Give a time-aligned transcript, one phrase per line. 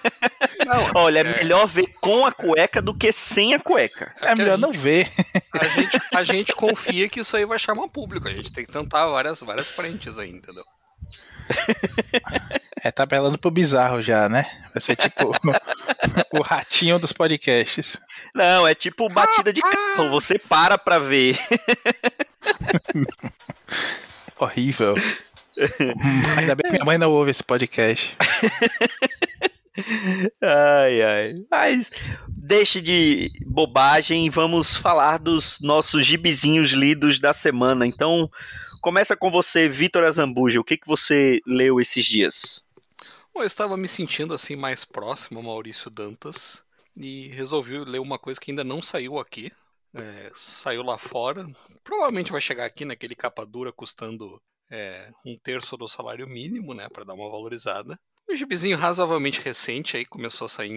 [0.64, 4.14] Não, Olha, é melhor ver com a cueca do que sem a cueca.
[4.22, 5.10] É melhor não ver.
[5.52, 8.28] a gente, a gente confia que isso aí vai chamar público.
[8.28, 10.64] A gente tem que tentar várias, várias frentes aí, entendeu?
[12.82, 14.46] É tabelando pro bizarro já, né?
[14.72, 15.32] Vai ser tipo
[16.32, 18.00] o ratinho dos podcasts.
[18.34, 21.38] Não, é tipo batida de carro, você para pra ver.
[24.40, 24.94] Horrível.
[26.38, 28.16] Ainda bem que minha mãe não ouve esse podcast.
[30.42, 31.34] Ai, ai.
[31.50, 31.90] Mas
[32.28, 37.86] deixe de bobagem e vamos falar dos nossos gibizinhos lidos da semana.
[37.86, 38.30] Então,
[38.80, 40.60] começa com você, Vitor Azambuja.
[40.60, 42.64] O que, que você leu esses dias?
[43.32, 46.62] Bom, eu estava me sentindo assim mais próximo ao Maurício Dantas
[46.96, 49.52] e resolvi ler uma coisa que ainda não saiu aqui.
[49.94, 51.46] É, saiu lá fora.
[51.84, 56.88] Provavelmente vai chegar aqui naquele capa dura custando é, um terço do salário mínimo, né,
[56.88, 57.98] para dar uma valorizada.
[58.28, 60.70] Um gibizinho razoavelmente recente aí começou a sair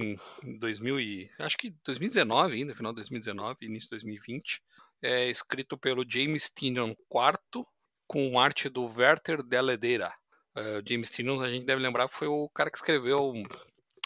[0.43, 4.61] em 2000 e acho que 2019 ainda, final de 2019, início de 2020.
[5.01, 7.65] É escrito pelo James Tynion IV
[8.07, 10.13] com arte do Werther Deledeira.
[10.55, 13.33] Uh, James Tynion, a gente deve lembrar, foi o cara que escreveu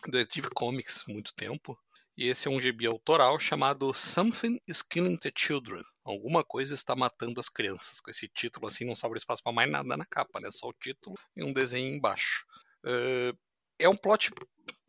[0.05, 1.77] Detective Comics há muito tempo.
[2.17, 5.83] E esse é um gibi autoral chamado Something is Killing the Children.
[6.03, 7.99] Alguma coisa está matando as crianças.
[7.99, 10.49] Com esse título assim, não sobra espaço para mais nada na capa, né?
[10.51, 12.43] Só o título e um desenho embaixo.
[12.83, 13.37] Uh,
[13.77, 14.31] é um plot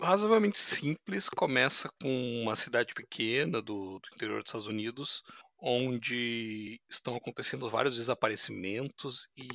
[0.01, 1.29] razoavelmente simples.
[1.29, 5.23] Começa com uma cidade pequena do, do interior dos Estados Unidos,
[5.61, 9.49] onde estão acontecendo vários desaparecimentos e,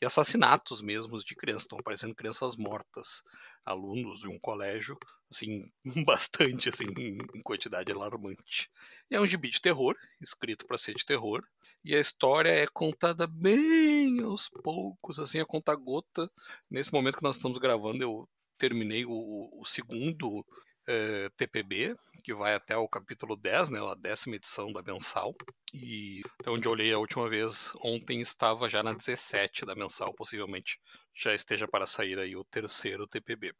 [0.00, 1.62] e assassinatos mesmos de crianças.
[1.62, 3.22] Estão aparecendo crianças mortas,
[3.64, 4.96] alunos de um colégio,
[5.30, 5.70] assim,
[6.04, 6.86] bastante, assim,
[7.34, 8.70] em quantidade alarmante.
[9.10, 11.44] E é um gibi de terror, escrito para ser de terror,
[11.84, 16.30] e a história é contada bem aos poucos, assim, a conta gota.
[16.70, 18.28] Nesse momento que nós estamos gravando, eu
[18.58, 20.44] terminei o, o segundo
[20.92, 25.32] eh, TPB, que vai até o capítulo 10, né, a décima edição da mensal.
[25.72, 30.12] E até onde eu olhei a última vez, ontem estava já na 17 da mensal,
[30.12, 30.80] possivelmente
[31.14, 33.54] já esteja para sair aí o terceiro TPB.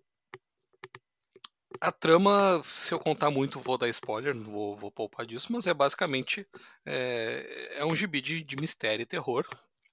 [1.81, 5.69] A trama, se eu contar muito, vou dar spoiler, não vou, vou poupar disso, mas
[5.69, 6.45] é basicamente
[6.85, 9.47] é, é um gibi de, de mistério e terror.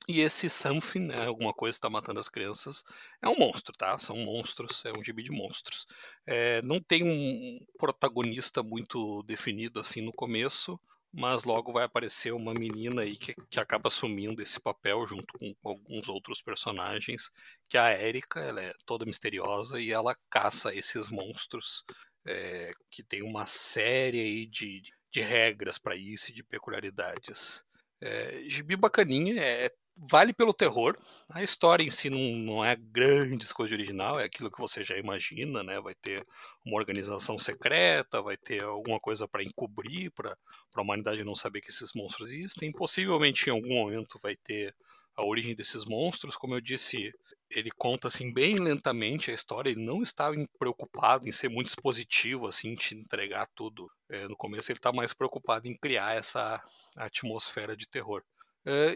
[0.09, 2.81] E esse something, né, alguma coisa está matando as crianças,
[3.21, 3.99] é um monstro, tá?
[3.99, 5.85] São monstros, é um gibi de monstros.
[6.25, 10.79] É, não tem um protagonista muito definido assim no começo,
[11.11, 15.53] mas logo vai aparecer uma menina aí que, que acaba assumindo esse papel junto com
[15.63, 17.29] alguns outros personagens,
[17.67, 21.83] que é a Erika, ela é toda misteriosa e ela caça esses monstros
[22.25, 24.81] é, que tem uma série aí de,
[25.11, 27.61] de regras para isso e de peculiaridades.
[27.99, 30.97] É, gibi bacaninha, é vale pelo terror.
[31.29, 34.97] A história em si não, não é grandes coisa original, é aquilo que você já
[34.97, 35.79] imagina, né?
[35.79, 36.25] Vai ter
[36.65, 40.37] uma organização secreta, vai ter alguma coisa para encobrir, para
[40.75, 42.71] a humanidade não saber que esses monstros existem.
[42.71, 44.75] Possivelmente em algum momento vai ter
[45.15, 46.37] a origem desses monstros.
[46.37, 47.11] Como eu disse,
[47.49, 49.71] ele conta assim bem lentamente a história.
[49.71, 50.29] Ele não está
[50.59, 53.89] preocupado em ser muito expositivo, assim, te entregar tudo.
[54.09, 56.61] É, no começo ele está mais preocupado em criar essa
[56.95, 58.23] atmosfera de terror.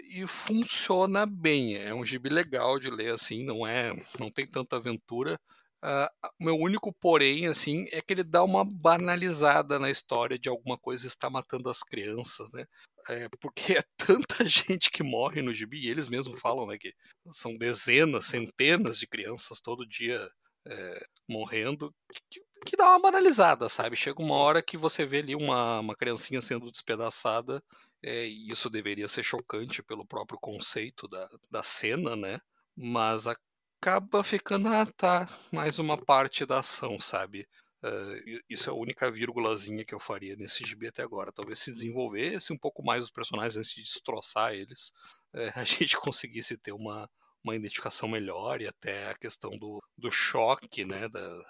[0.10, 1.76] E funciona bem.
[1.76, 5.40] É um gibi legal de ler, assim, não é, não tem tanta aventura.
[5.84, 6.08] Uh,
[6.40, 11.08] meu único porém, assim, é que ele dá uma banalizada na história de alguma coisa
[11.08, 12.66] está matando as crianças, né?
[13.10, 16.94] É, porque é tanta gente que morre no gibi, e eles mesmos falam, né, que
[17.32, 20.30] são dezenas, centenas de crianças todo dia
[20.68, 21.92] é, morrendo,
[22.30, 23.96] que, que, dá uma banalizada, sabe?
[23.96, 27.64] Chega uma hora que você vê ali uma, uma criancinha sendo despedaçada
[28.04, 32.40] é, isso deveria ser chocante pelo próprio conceito da, da cena, né?
[32.76, 37.48] Mas acaba ficando, ah, tá, mais uma parte da ação, sabe?
[37.84, 41.32] Uh, isso é a única vírgulazinha que eu faria nesse gibi até agora.
[41.32, 44.92] Talvez se desenvolvesse um pouco mais os personagens antes de destroçar eles,
[45.34, 47.10] uh, a gente conseguisse ter uma,
[47.44, 51.44] uma identificação melhor e até a questão do, do choque né, da,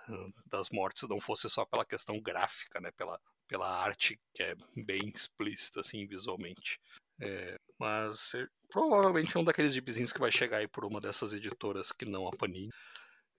[0.46, 3.20] das mortes não fosse só pela questão gráfica, né, pela,
[3.52, 6.80] pela arte que é bem explícita assim visualmente.
[7.20, 11.34] É, mas é, provavelmente é um daqueles gibizinhos que vai chegar aí por uma dessas
[11.34, 12.70] editoras que não a Panini.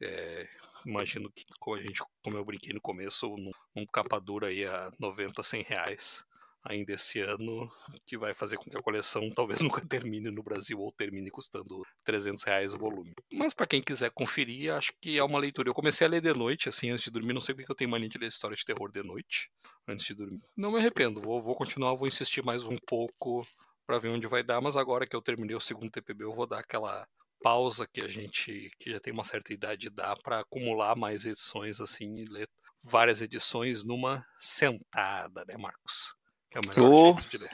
[0.03, 0.47] É,
[0.85, 4.67] imagino que, como, a gente, como eu brinquei no começo, um, um capa dura aí
[4.67, 6.23] a 90, 100 reais
[6.65, 7.71] ainda esse ano,
[8.07, 11.83] que vai fazer com que a coleção talvez nunca termine no Brasil ou termine custando
[12.05, 13.15] 300 reais o volume.
[13.33, 15.69] Mas para quem quiser conferir, acho que é uma leitura.
[15.69, 17.33] Eu comecei a ler de noite, assim, antes de dormir.
[17.33, 19.51] Não sei porque eu tenho mania de ler história de terror de noite,
[19.89, 20.41] antes de dormir.
[20.57, 23.47] Não me arrependo, vou, vou continuar, vou insistir mais um pouco
[23.87, 26.47] para ver onde vai dar, mas agora que eu terminei o segundo TPB, eu vou
[26.47, 27.07] dar aquela
[27.43, 31.81] pausa que a gente que já tem uma certa idade dá para acumular mais edições
[31.81, 32.49] assim e ler
[32.83, 36.15] várias edições numa sentada, né, Marcos?
[36.55, 37.21] É o melhor oh.
[37.21, 37.51] jeito de ler.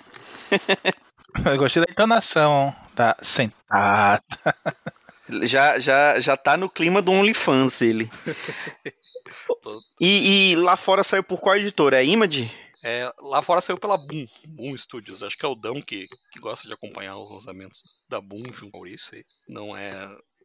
[1.44, 4.24] Eu gostei da entonação da sentada.
[5.42, 8.10] Já, já, já tá no clima do OnlyFans ele.
[10.00, 12.02] e, e, lá fora saiu por qual editora?
[12.02, 12.50] É Image?
[12.82, 15.22] É, lá fora saiu pela Boom, Boom Studios.
[15.22, 18.72] Acho que é o Dão que, que gosta de acompanhar os lançamentos da Boom junto
[18.72, 19.10] com isso.
[19.48, 19.90] Não é.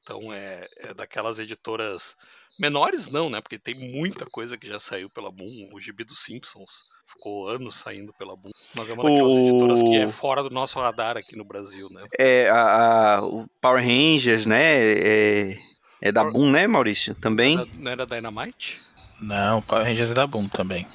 [0.02, 2.16] Então é, é daquelas editoras
[2.60, 3.40] menores, não, né?
[3.40, 5.70] Porque tem muita coisa que já saiu pela Boom.
[5.74, 9.40] O Gibi dos Simpsons ficou anos saindo pela Boom, mas é uma daquelas o...
[9.40, 12.04] editoras que é fora do nosso radar aqui no Brasil, né?
[12.18, 14.62] É, a, a o Power Rangers, né?
[14.62, 15.58] É,
[16.02, 17.16] é da Boom, né, Maurício?
[17.16, 17.56] Também?
[17.56, 18.82] Não era, não era Dynamite?
[19.22, 20.88] Não, Power Rangers é da Boom também.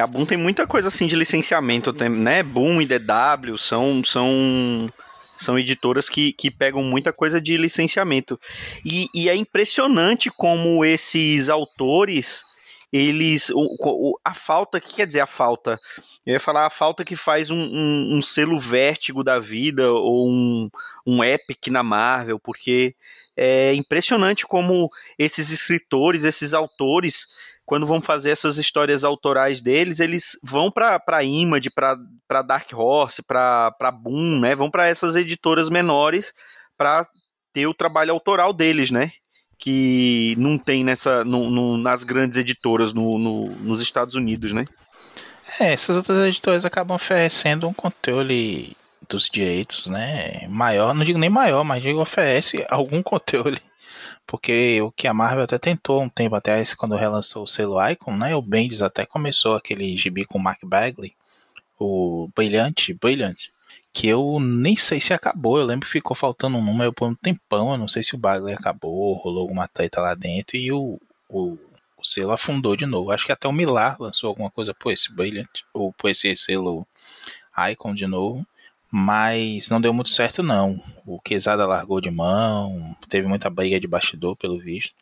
[0.00, 2.42] A Boom tem muita coisa assim de licenciamento, tem, né?
[2.42, 4.86] Boom e DW são são
[5.38, 8.38] são editoras que, que pegam muita coisa de licenciamento.
[8.84, 12.44] E, e é impressionante como esses autores
[12.92, 13.50] eles.
[13.50, 15.78] O, o, a falta, o que quer dizer a falta?
[16.24, 20.28] Eu ia falar a falta que faz um, um, um selo vértigo da vida ou
[20.28, 20.70] um,
[21.06, 22.94] um epic na Marvel, porque
[23.36, 27.28] é impressionante como esses escritores, esses autores,
[27.64, 33.90] quando vão fazer essas histórias autorais deles, eles vão para Image, para Dark Horse, para
[33.92, 34.54] Boom, né?
[34.54, 36.32] Vão para essas editoras menores
[36.76, 37.06] para
[37.52, 39.12] ter o trabalho autoral deles, né?
[39.58, 44.64] Que não tem nessa no, no, nas grandes editoras no, nos Estados Unidos, né?
[45.58, 48.76] É, essas outras editoras acabam oferecendo um controle
[49.08, 50.46] dos direitos, né?
[50.48, 53.60] Maior, não digo nem maior, mas digo oferece algum controle.
[54.26, 58.14] Porque o que a Marvel até tentou um tempo atrás, quando relançou o selo Icon,
[58.16, 58.36] né?
[58.36, 61.14] O Bendis até começou aquele gibi com o Mark Bagley,
[61.80, 63.50] o Brilhante, Brilhante,
[63.92, 65.58] que eu nem sei se acabou.
[65.58, 67.72] Eu lembro que ficou faltando um número por um tempão.
[67.72, 71.58] Eu não sei se o Bagley acabou, rolou alguma treta lá dentro e o, o,
[71.96, 73.10] o selo afundou de novo.
[73.10, 76.86] Acho que até o Milar lançou alguma coisa por esse Brilliant, ou por esse selo
[77.72, 78.46] Icon de novo.
[78.90, 80.82] Mas não deu muito certo, não.
[81.04, 84.94] O Quesada largou de mão, teve muita briga de bastidor, pelo visto.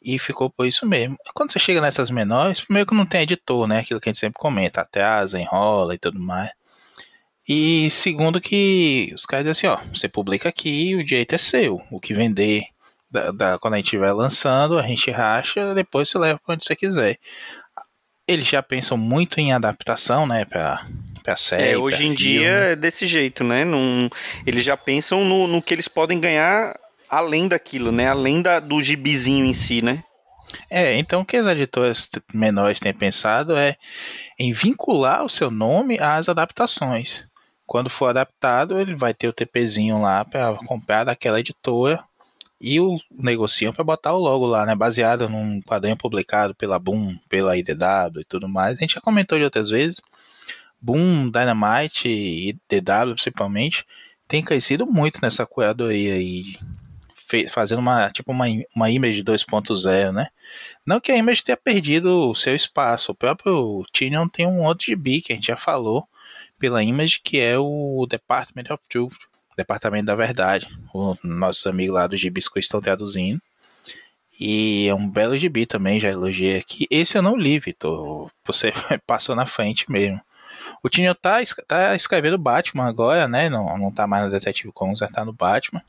[0.00, 1.16] E ficou por isso mesmo.
[1.34, 3.80] Quando você chega nessas menores, primeiro que não tem editor, né?
[3.80, 6.50] Aquilo que a gente sempre comenta, até asa, enrola e tudo mais.
[7.48, 11.80] E segundo que os caras dizem assim, ó, você publica aqui, o direito é seu.
[11.90, 12.64] O que vender
[13.10, 16.64] da, da, quando a gente estiver lançando, a gente racha, depois você leva para onde
[16.64, 17.18] você quiser.
[18.26, 20.84] Eles já pensam muito em adaptação, né, pra,
[21.22, 21.70] pra série.
[21.70, 22.16] É, hoje em filme.
[22.16, 23.64] dia é desse jeito, né?
[23.64, 24.08] Num,
[24.44, 26.76] eles já pensam no, no que eles podem ganhar
[27.08, 28.08] além daquilo, né?
[28.08, 30.02] Além da, do gibizinho em si, né?
[30.70, 33.76] É, então o que as editoras menores têm pensado é
[34.38, 37.25] em vincular o seu nome às adaptações.
[37.66, 42.04] Quando for adaptado, ele vai ter o TPzinho lá para comprar daquela editora
[42.60, 44.74] e o negociam para botar o logo lá, né?
[44.74, 48.76] Baseado num quadrinho publicado pela Boom, pela IDW e tudo mais.
[48.76, 50.00] A gente já comentou de outras vezes.
[50.80, 53.84] Boom, Dynamite e DW principalmente
[54.28, 56.58] tem crescido muito nessa curadoria aí,
[57.48, 60.28] fazendo uma tipo uma, uma image 2.0, né?
[60.84, 64.86] Não que a image tenha perdido o seu espaço, o próprio Tinion tem um outro
[64.86, 66.08] GB que a gente já falou
[66.58, 69.16] pela image que é o Department of Truth,
[69.56, 70.68] Departamento da Verdade.
[70.92, 73.40] O nossos amigos lá do Gibi estão traduzindo.
[74.38, 76.86] E é um belo gibi também, já elogiei aqui.
[76.90, 78.30] Esse eu não li, Vitor.
[78.44, 78.72] Você
[79.06, 80.20] passou na frente mesmo.
[80.82, 83.48] O Tinho tá, tá escrevendo Batman agora, né?
[83.48, 85.82] Não, não tá mais no Detetive Comics, já tá no Batman.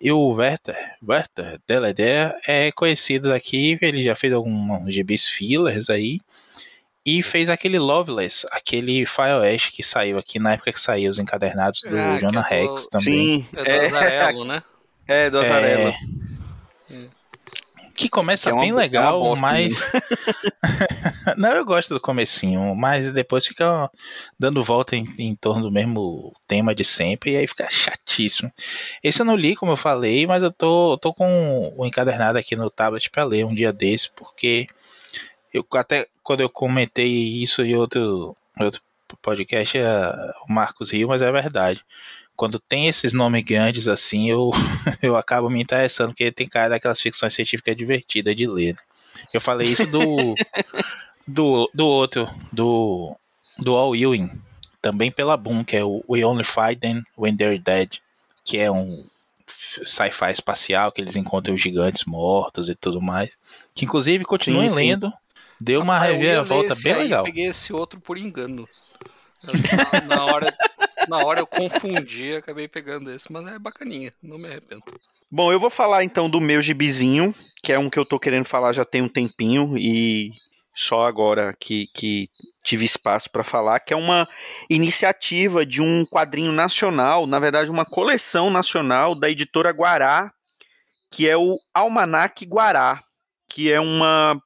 [0.00, 6.20] E o Werther, Werther Deleder é conhecido daqui, ele já fez alguns gibis fillers aí.
[7.06, 11.82] E fez aquele Loveless, aquele Fire que saiu aqui na época que saiu os encadernados
[11.82, 12.68] do ah, Jonah é do...
[12.70, 13.04] Rex também.
[13.04, 13.86] Sim, é do é...
[13.86, 14.62] Azarelo, né?
[15.06, 15.90] É, do Azarelo.
[15.90, 16.24] É...
[17.94, 19.88] Que começa que é uma, bem legal, é mas.
[21.36, 23.88] não, eu gosto do comecinho, mas depois fica
[24.36, 28.52] dando volta em, em, torno do mesmo tema de sempre e aí fica chatíssimo.
[29.02, 32.56] Esse eu não li, como eu falei, mas eu tô, tô com o encadernado aqui
[32.56, 34.66] no tablet para ler um dia desse, porque
[35.54, 38.82] eu até quando eu comentei isso em outro, outro
[39.22, 41.82] podcast, é, o Marcos Rio, mas é verdade
[42.36, 44.50] quando tem esses nomes grandes assim, eu,
[45.00, 48.74] eu acabo me interessando, porque tem cara daquelas ficções científicas divertidas de ler.
[48.74, 48.80] Né?
[49.32, 50.34] Eu falei isso do,
[51.26, 53.16] do, do outro, do,
[53.58, 54.30] do All Ewing,
[54.82, 57.98] também pela Boom, que é o We Only Fight Them When They're Dead,
[58.44, 59.06] que é um
[59.84, 63.30] sci-fi espacial, que eles encontram os gigantes mortos e tudo mais.
[63.74, 64.80] Que inclusive continuem sim, sim.
[64.88, 65.12] lendo.
[65.64, 67.20] Deu uma reviravolta bem aí, legal.
[67.20, 68.68] Eu peguei esse outro por engano.
[69.42, 70.54] Na, na hora
[71.08, 74.82] na hora eu confundi, acabei pegando esse, mas é bacaninha, não me arrependo.
[75.30, 78.44] Bom, eu vou falar então do meu gibizinho, que é um que eu tô querendo
[78.44, 80.32] falar já tem um tempinho e
[80.74, 82.28] só agora que, que
[82.62, 84.28] tive espaço para falar, que é uma
[84.68, 90.32] iniciativa de um quadrinho nacional, na verdade uma coleção nacional da editora Guará,
[91.10, 93.03] que é o Almanac Guará,
[93.54, 94.36] que é uma,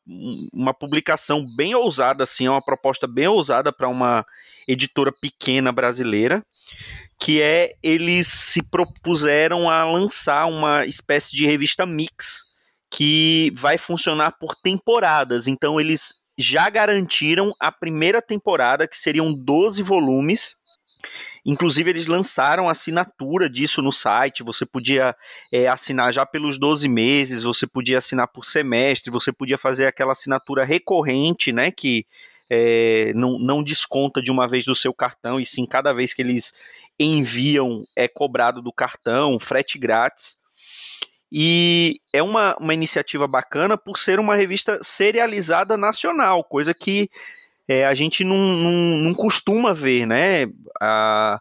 [0.53, 4.23] uma publicação bem ousada, assim, é uma proposta bem ousada para uma
[4.69, 6.45] editora pequena brasileira,
[7.19, 12.45] que é eles se propuseram a lançar uma espécie de revista mix
[12.91, 15.47] que vai funcionar por temporadas.
[15.47, 20.55] Então eles já garantiram a primeira temporada, que seriam 12 volumes.
[21.49, 24.43] Inclusive, eles lançaram assinatura disso no site.
[24.43, 25.17] Você podia
[25.51, 30.13] é, assinar já pelos 12 meses, você podia assinar por semestre, você podia fazer aquela
[30.13, 31.71] assinatura recorrente, né?
[31.71, 32.05] Que
[32.51, 36.21] é, não, não desconta de uma vez do seu cartão, e sim cada vez que
[36.21, 36.53] eles
[37.01, 40.37] enviam é cobrado do cartão, frete grátis.
[41.33, 47.09] E é uma, uma iniciativa bacana por ser uma revista serializada nacional, coisa que
[47.69, 50.47] é, a gente não, não, não, costuma ver, né?
[50.81, 51.39] A,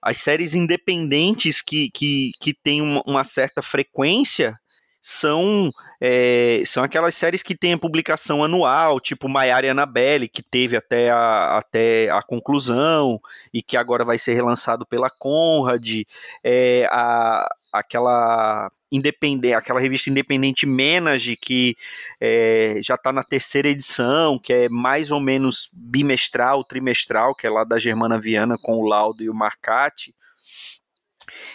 [0.00, 4.58] as séries independentes que, que, que têm uma, uma certa frequência,
[5.06, 10.42] são, é, são aquelas séries que têm a publicação anual, tipo Maiara e Annabelle, que
[10.42, 13.20] teve até a, até a conclusão
[13.52, 16.04] e que agora vai ser relançado pela Conrad,
[16.42, 21.76] é, a, aquela independente, aquela revista independente Menage, que
[22.20, 27.50] é, já está na terceira edição, que é mais ou menos bimestral, trimestral, que é
[27.50, 30.14] lá da Germana Viana com o Laudo e o Marcati.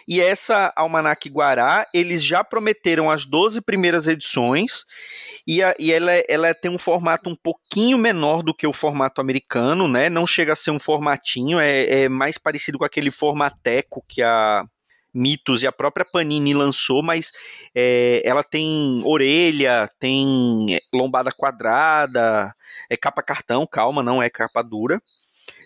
[0.07, 4.83] E essa Almanac Guará, eles já prometeram as 12 primeiras edições,
[5.47, 9.21] e, a, e ela, ela tem um formato um pouquinho menor do que o formato
[9.21, 10.09] americano, né?
[10.09, 14.65] Não chega a ser um formatinho, é, é mais parecido com aquele formateco que a
[15.13, 17.31] Mitos e a própria Panini lançou, mas
[17.73, 22.53] é, ela tem orelha, tem lombada quadrada,
[22.89, 25.01] é capa cartão, calma, não é capa dura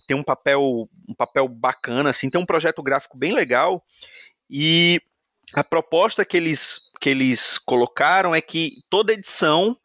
[0.08, 3.84] tem um papel, um papel bacana, assim, tem um projeto gráfico bem legal.
[4.50, 5.02] E
[5.54, 9.78] a proposta que eles, que eles colocaram é que toda edição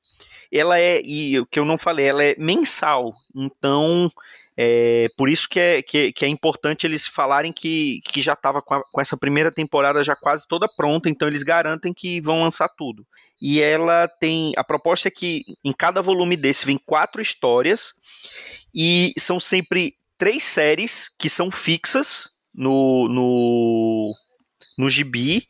[0.50, 3.14] ela é, e o que eu não falei, ela é mensal.
[3.34, 4.10] Então,
[4.60, 8.60] é, por isso que é, que, que, é importante eles falarem que, que já estava
[8.60, 12.68] com, com, essa primeira temporada já quase toda pronta, então eles garantem que vão lançar
[12.76, 13.06] tudo.
[13.40, 14.52] E ela tem.
[14.56, 17.94] A proposta é que em cada volume desse vem quatro histórias,
[18.74, 24.12] e são sempre três séries que são fixas no, no,
[24.76, 25.46] no gibi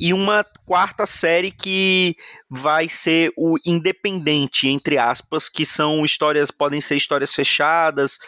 [0.00, 2.16] e uma quarta série que
[2.50, 8.18] vai ser o independente, entre aspas, que são histórias, podem ser histórias fechadas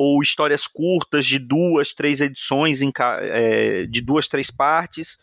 [0.00, 2.90] ou histórias curtas de duas, três edições, em,
[3.20, 5.18] é, de duas, três partes.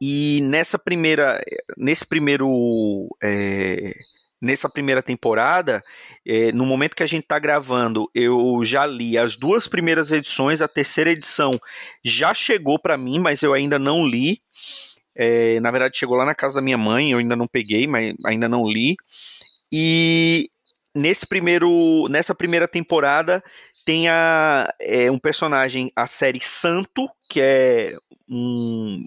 [0.00, 1.38] E nessa primeira,
[1.76, 3.94] nesse primeiro, é,
[4.40, 5.82] nessa primeira temporada,
[6.26, 10.62] é, no momento que a gente está gravando, eu já li as duas primeiras edições,
[10.62, 11.52] a terceira edição
[12.02, 14.40] já chegou para mim, mas eu ainda não li.
[15.14, 18.14] É, na verdade, chegou lá na casa da minha mãe, eu ainda não peguei, mas
[18.24, 18.96] ainda não li.
[19.70, 20.50] E
[20.94, 23.42] nesse primeiro, nessa primeira temporada
[23.84, 27.96] tem a, é, um personagem, a série Santo, que é
[28.28, 29.04] um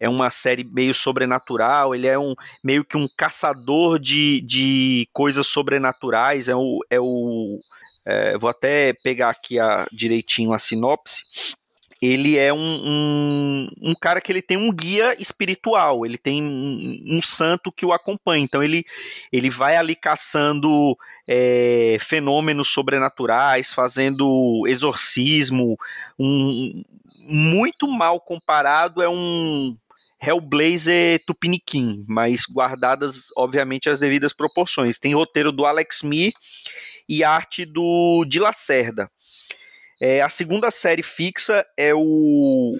[0.00, 5.46] é uma série meio sobrenatural, ele é um meio que um caçador de, de coisas
[5.46, 6.78] sobrenaturais, é o.
[6.88, 7.58] É o
[8.04, 11.24] é, vou até pegar aqui a, direitinho a sinopse.
[12.00, 17.16] Ele é um, um, um, cara que ele tem um guia espiritual, ele tem um,
[17.16, 18.44] um santo que o acompanha.
[18.44, 18.84] Então ele,
[19.32, 25.76] ele vai ali caçando é, fenômenos sobrenaturais, fazendo exorcismo,
[26.18, 26.84] um,
[27.28, 29.76] muito mal comparado é um
[30.20, 34.98] Hellblazer Tupiniquim, mas guardadas, obviamente, as devidas proporções.
[34.98, 36.32] Tem roteiro do Alex Me
[37.08, 39.10] e arte do de Lacerda.
[40.00, 42.78] É, a segunda série fixa é o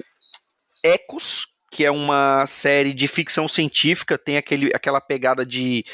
[0.82, 5.84] Ecos, que é uma série de ficção científica, tem aquele, aquela pegada de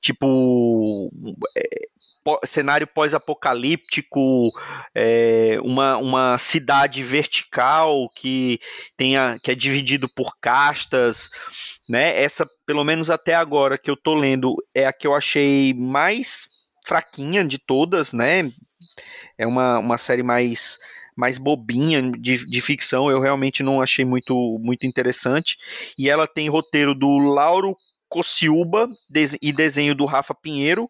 [0.00, 1.10] tipo
[1.56, 1.82] é,
[2.44, 4.50] cenário pós-apocalíptico,
[4.94, 8.60] é, uma, uma cidade vertical que
[8.96, 11.30] tenha que é dividido por castas,
[11.88, 12.20] né?
[12.22, 16.48] Essa, pelo menos até agora que eu tô lendo, é a que eu achei mais
[16.86, 18.42] fraquinha de todas, né?
[19.36, 20.78] É uma, uma série mais
[21.14, 25.58] mais bobinha de, de ficção, eu realmente não achei muito, muito interessante.
[25.98, 27.76] E ela tem roteiro do Lauro
[28.12, 28.90] Cociúba
[29.40, 30.86] e desenho do Rafa Pinheiro.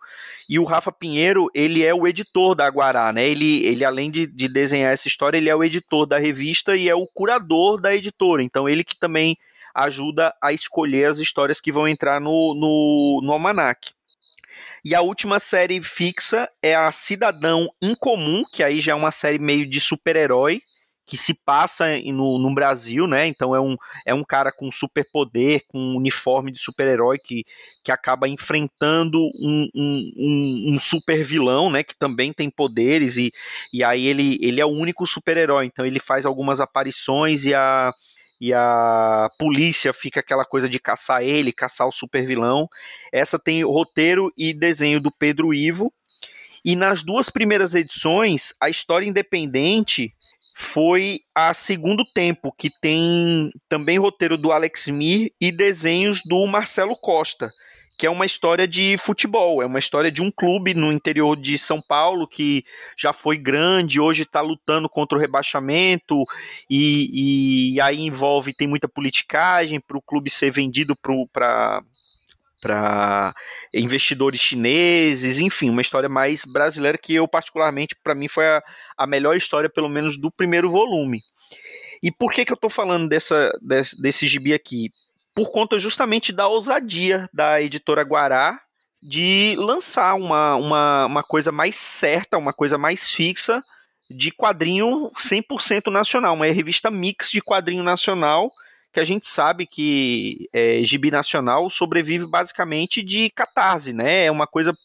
[0.49, 3.25] E o Rafa Pinheiro, ele é o editor da Guará, né?
[3.28, 6.88] Ele, ele além de, de desenhar essa história, ele é o editor da revista e
[6.88, 8.42] é o curador da editora.
[8.42, 9.38] Então, ele que também
[9.72, 13.92] ajuda a escolher as histórias que vão entrar no, no, no Almanac.
[14.85, 19.38] E a última série fixa é a Cidadão Incomum, que aí já é uma série
[19.38, 20.61] meio de super-herói,
[21.07, 23.27] que se passa no, no Brasil, né?
[23.27, 27.45] Então é um, é um cara com superpoder, com um uniforme de super-herói que,
[27.85, 31.83] que acaba enfrentando um, um, um, um super vilão, né?
[31.83, 33.33] Que também tem poderes e,
[33.73, 35.66] e aí ele, ele é o único super-herói.
[35.66, 37.92] Então ele faz algumas aparições e a,
[38.42, 42.68] e a polícia fica aquela coisa de caçar ele, caçar o super vilão.
[43.12, 45.94] Essa tem roteiro e desenho do Pedro Ivo.
[46.64, 50.12] E nas duas primeiras edições, a história independente
[50.57, 56.96] foi a Segundo Tempo, que tem também roteiro do Alex Mir e desenhos do Marcelo
[56.96, 57.48] Costa,
[58.03, 61.57] que é uma história de futebol, é uma história de um clube no interior de
[61.57, 62.65] São Paulo que
[62.99, 66.25] já foi grande, hoje está lutando contra o rebaixamento
[66.69, 71.85] e, e aí envolve, tem muita politicagem para o clube ser vendido para
[72.61, 73.33] para
[73.73, 78.61] investidores chineses, enfim, uma história mais brasileira que eu particularmente para mim foi a,
[78.99, 81.21] a melhor história pelo menos do primeiro volume.
[82.03, 84.91] E por que que eu estou falando dessa desse, desse gibi aqui?
[85.35, 88.61] Por conta justamente da ousadia da editora Guará
[89.03, 93.62] de lançar uma, uma, uma coisa mais certa, uma coisa mais fixa
[94.11, 98.53] de quadrinho 100% nacional, uma revista mix de quadrinho nacional
[98.92, 104.27] que a gente sabe que é, gibi nacional sobrevive basicamente de catarse, né?
[104.27, 104.77] É uma coisa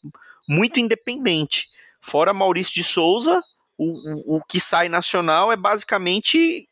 [0.48, 1.68] muito independente.
[2.00, 3.44] Fora Maurício de Souza,
[3.78, 6.68] o, o, o que sai nacional é basicamente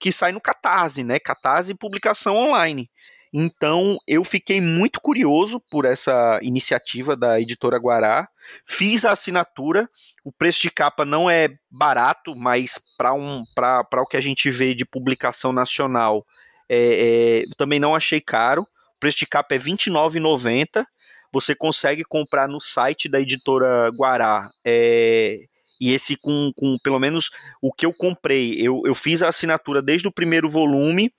[0.00, 1.18] que sai no Catarse, né?
[1.18, 2.90] Catarse e publicação online.
[3.32, 8.28] Então eu fiquei muito curioso por essa iniciativa da editora Guará,
[8.66, 9.88] fiz a assinatura.
[10.24, 14.74] O preço de capa não é barato, mas para um, o que a gente vê
[14.74, 16.26] de publicação nacional,
[16.68, 18.62] é, é, também não achei caro.
[18.62, 20.84] O preço de capa é R$ 29,90.
[21.32, 24.50] Você consegue comprar no site da editora Guará.
[24.64, 25.38] É,
[25.80, 27.30] e esse com, com, pelo menos
[27.62, 31.10] o que eu comprei, eu, eu fiz a assinatura desde o primeiro volume,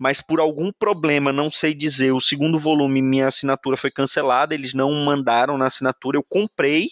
[0.00, 4.72] mas por algum problema, não sei dizer, o segundo volume, minha assinatura foi cancelada, eles
[4.72, 6.88] não mandaram na assinatura, eu comprei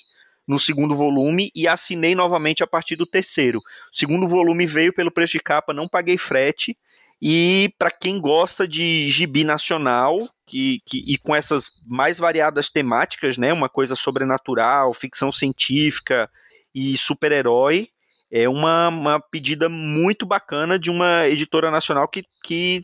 [0.46, 3.60] no segundo volume e assinei novamente a partir do terceiro.
[3.60, 6.76] O segundo volume veio pelo preço de capa, não paguei frete,
[7.20, 13.38] e para quem gosta de gibi nacional, que, que, e com essas mais variadas temáticas,
[13.38, 16.30] né, uma coisa sobrenatural, ficção científica
[16.74, 17.88] e super-herói,
[18.30, 22.82] é uma, uma pedida muito bacana de uma editora nacional que, que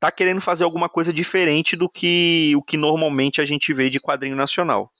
[0.00, 4.00] tá querendo fazer alguma coisa diferente do que o que normalmente a gente vê de
[4.00, 4.90] quadrinho nacional.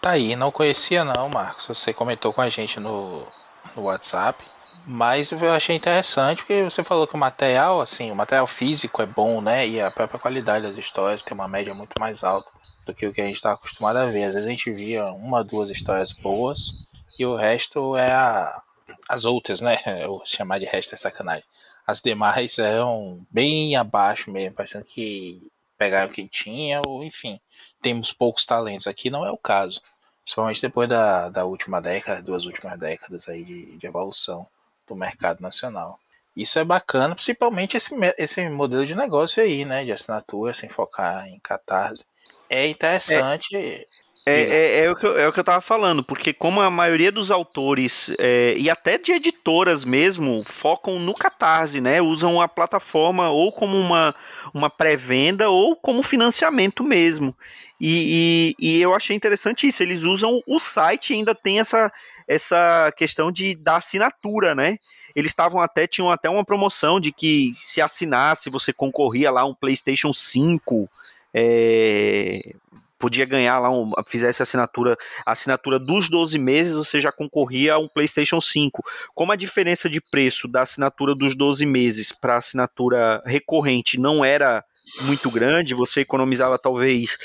[0.00, 1.66] Tá aí, não conhecia não, Marcos.
[1.66, 3.26] Você comentou com a gente no,
[3.74, 4.44] no WhatsApp.
[4.88, 9.06] Mas eu achei interessante porque você falou que o material, assim, o material físico é
[9.06, 9.66] bom, né?
[9.66, 12.52] E a própria qualidade das histórias tem uma média muito mais alta
[12.86, 14.24] do que o que a gente está acostumado a ver.
[14.24, 16.72] Às vezes a gente via uma, duas histórias boas
[17.18, 18.62] e o resto é a,
[19.08, 19.78] as outras, né?
[20.02, 21.44] Eu chamar de resto é sacanagem.
[21.86, 27.38] As demais eram bem abaixo mesmo, parecendo que pegaram o que tinha, ou enfim,
[27.80, 28.86] temos poucos talentos.
[28.86, 29.80] Aqui não é o caso.
[30.24, 34.46] Principalmente depois da, da última década, duas últimas décadas aí de, de evolução
[34.86, 36.00] do mercado nacional.
[36.36, 39.84] Isso é bacana, principalmente esse, esse modelo de negócio aí, né?
[39.84, 42.04] De assinatura, sem focar em catarse.
[42.50, 43.56] É interessante.
[43.56, 43.86] É,
[44.28, 46.68] é, é, é, o que eu, é o que eu tava falando, porque como a
[46.68, 52.02] maioria dos autores, é, e até de editoras mesmo, focam no Catarse, né?
[52.02, 54.12] Usam a plataforma ou como uma,
[54.52, 57.32] uma pré-venda ou como financiamento mesmo.
[57.80, 59.80] E, e, e, eu achei interessante isso.
[59.80, 61.92] Eles usam o site e ainda tem essa,
[62.26, 64.76] essa questão de da assinatura, né?
[65.14, 69.54] Eles estavam até, tinham até uma promoção de que se assinasse, você concorria lá um
[69.54, 70.90] PlayStation 5.
[71.32, 72.54] É,
[72.98, 77.88] podia ganhar lá, um, fizesse assinatura, assinatura dos 12 meses, você já concorria a um
[77.88, 78.82] PlayStation 5.
[79.14, 84.24] Como a diferença de preço da assinatura dos 12 meses para a assinatura recorrente não
[84.24, 84.64] era
[85.02, 87.18] muito grande, você economizava talvez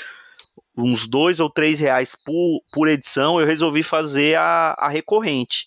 [0.76, 5.66] uns dois ou três reais por, por edição, eu resolvi fazer a, a recorrente.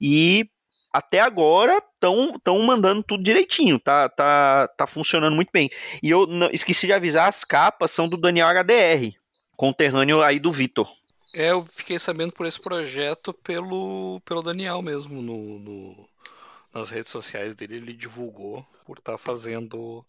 [0.00, 0.46] E
[0.92, 5.68] até agora estão mandando tudo direitinho, tá, tá, tá funcionando muito bem.
[6.02, 9.12] E eu não, esqueci de avisar, as capas são do Daniel HDR,
[9.56, 10.90] conterrâneo aí do Vitor.
[11.32, 16.08] É, eu fiquei sabendo por esse projeto pelo, pelo Daniel mesmo, no, no
[16.74, 20.04] nas redes sociais dele, ele divulgou por estar tá fazendo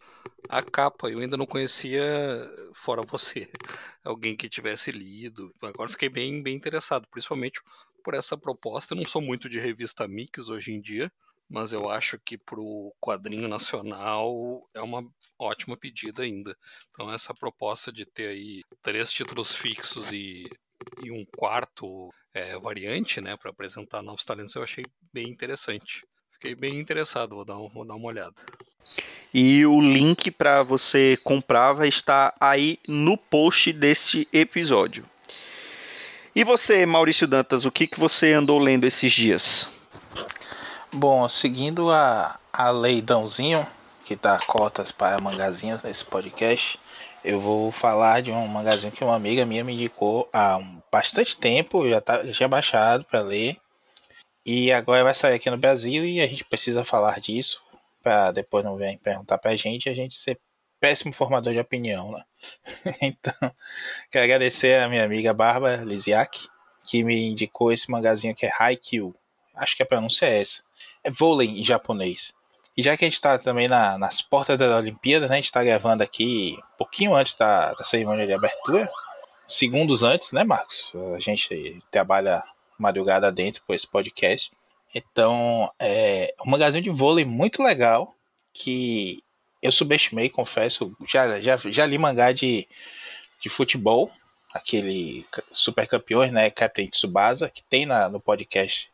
[0.49, 1.09] a capa.
[1.09, 2.03] Eu ainda não conhecia,
[2.73, 3.47] fora você,
[4.03, 5.53] alguém que tivesse lido.
[5.61, 7.61] Agora fiquei bem, bem interessado, principalmente
[8.03, 8.93] por essa proposta.
[8.93, 11.11] Eu não sou muito de revista Mix hoje em dia,
[11.49, 15.05] mas eu acho que para o quadrinho nacional é uma
[15.39, 16.55] ótima pedida ainda.
[16.89, 20.43] Então essa proposta de ter aí três títulos fixos e,
[21.03, 26.01] e um quarto é, variante, né, para apresentar novos talentos, eu achei bem interessante.
[26.31, 28.35] Fiquei bem interessado, vou dar, vou dar uma olhada.
[29.33, 35.05] E o link para você comprar vai estar aí no post deste episódio.
[36.35, 39.69] E você, Maurício Dantas, o que, que você andou lendo esses dias?
[40.97, 43.67] Bom, seguindo a, a leidãozinho
[44.05, 46.79] que dá cotas para mangazinhos nesse podcast,
[47.21, 50.57] eu vou falar de um mangazinho que uma amiga minha me indicou há
[50.89, 53.57] bastante tempo, já, tá, já tinha baixado para ler,
[54.45, 57.61] e agora vai sair aqui no Brasil e a gente precisa falar disso
[58.01, 60.39] para depois não vir perguntar pra gente e a gente ser
[60.79, 62.23] péssimo formador de opinião, né?
[63.01, 63.51] então,
[64.09, 66.47] quero agradecer a minha amiga Bárbara Lisiak,
[66.85, 69.13] que me indicou esse magazinho que é Haikyuu.
[69.53, 70.63] Acho que a pronúncia é essa.
[71.05, 72.33] É vôlei em japonês.
[72.75, 75.33] E já que a gente está também na, nas portas da Olimpíada, né?
[75.33, 78.91] A gente está gravando aqui um pouquinho antes da, da cerimônia de abertura,
[79.47, 80.91] segundos antes, né, Marcos?
[81.15, 82.43] A gente trabalha
[82.77, 84.51] madrugada dentro com esse podcast.
[84.93, 88.13] Então, é um magazine de vôlei muito legal
[88.53, 89.23] que
[89.61, 90.95] eu subestimei, confesso.
[91.07, 92.67] Já, já, já li mangá de,
[93.41, 94.11] de futebol,
[94.53, 96.49] aquele Super Campeões, né?
[96.49, 98.89] Captain Tsubasa, que tem na, no podcast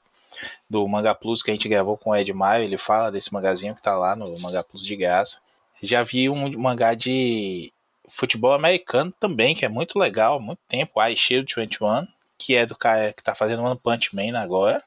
[0.70, 2.64] do Manga Plus que a gente gravou com o Ed Maio.
[2.64, 5.40] Ele fala desse magazinho que tá lá no Manga Plus de graça.
[5.82, 7.74] Já vi um mangá de
[8.08, 11.02] futebol americano também, que é muito legal, muito tempo.
[11.02, 14.84] I Shield 21, que é do cara que tá fazendo One Punch Man agora.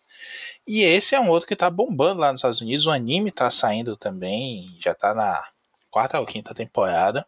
[0.66, 2.86] E esse é um outro que tá bombando lá nos Estados Unidos.
[2.86, 5.44] O anime tá saindo também, já tá na
[5.90, 7.26] quarta ou quinta temporada.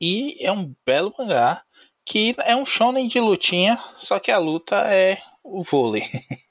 [0.00, 1.62] E é um belo mangá
[2.04, 6.04] que é um shonen de lutinha, só que a luta é o vôlei.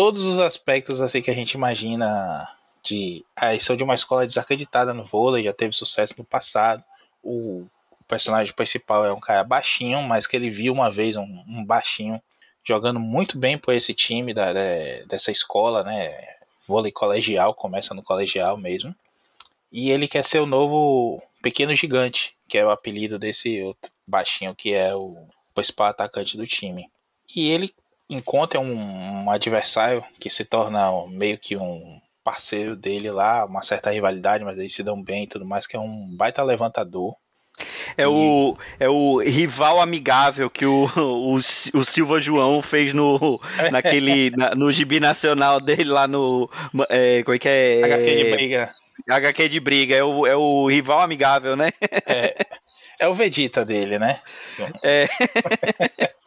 [0.00, 2.50] Todos os aspectos assim que a gente imagina
[2.82, 6.82] de a são de uma escola desacreditada no vôlei, já teve sucesso no passado.
[7.22, 7.66] O
[8.08, 12.18] personagem principal é um cara baixinho, mas que ele viu uma vez um, um baixinho
[12.64, 14.60] jogando muito bem por esse time da, da,
[15.06, 16.18] dessa escola, né?
[16.66, 18.96] Vôlei colegial, começa no colegial mesmo.
[19.70, 24.54] E ele quer ser o novo pequeno gigante, que é o apelido desse outro baixinho
[24.54, 25.14] que é o
[25.54, 26.88] principal atacante do time.
[27.36, 27.74] E ele
[28.10, 33.90] encontra um, um adversário que se torna meio que um parceiro dele lá, uma certa
[33.90, 37.14] rivalidade, mas eles se dão bem e tudo mais, que é um baita levantador.
[37.96, 38.06] É, e...
[38.06, 44.54] o, é o rival amigável que o, o, o Silva João fez no, naquele, na,
[44.54, 46.50] no gibi nacional dele lá no.
[46.88, 47.84] É, como é que é?
[47.84, 48.74] HQ de briga.
[49.08, 51.70] HQ de briga, é o, é o rival amigável, né?
[52.06, 52.46] É,
[53.00, 54.20] é o Vegeta dele, né?
[54.82, 55.08] É.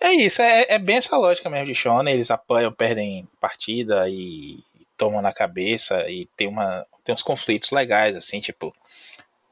[0.00, 2.12] É isso, é, é bem essa lógica mesmo de Shonen.
[2.14, 4.62] Eles apanham, perdem partida e
[4.96, 8.74] tomam na cabeça e tem, uma, tem uns conflitos legais, assim, tipo,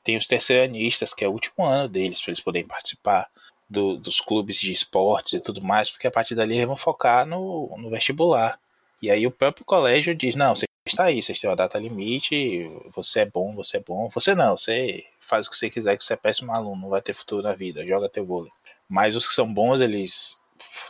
[0.04, 3.28] tem os terceiranistas, que é o último ano deles, para eles poderem participar
[3.68, 7.26] do, dos clubes de esportes e tudo mais, porque a partir dali eles vão focar
[7.26, 8.58] no, no vestibular.
[9.00, 12.70] E aí o próprio colégio diz, não, você está aí, vocês têm uma data limite,
[12.94, 14.08] você é bom, você é bom.
[14.10, 17.00] Você não, você faz o que você quiser, que você é péssimo aluno, não vai
[17.00, 18.52] ter futuro na vida, joga teu vôlei.
[18.92, 20.37] Mas os que são bons, eles